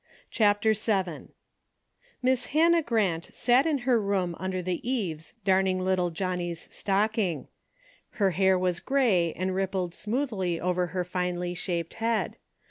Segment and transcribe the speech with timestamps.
[0.31, 1.27] ''CHAPTEE YIL
[2.23, 7.47] Miss Hannah Grant sat in her room un der the eaves darning little Johnnie's stocking.
[8.13, 12.37] Her hair was grey and rippled smoothly over her finely shaped head.